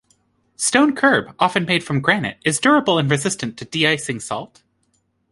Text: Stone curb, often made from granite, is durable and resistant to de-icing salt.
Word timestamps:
Stone 0.55 0.95
curb, 0.95 1.35
often 1.37 1.63
made 1.65 1.83
from 1.83 2.01
granite, 2.01 2.39
is 2.43 2.59
durable 2.59 2.97
and 2.97 3.07
resistant 3.11 3.55
to 3.57 3.65
de-icing 3.65 4.19
salt. 4.19 4.63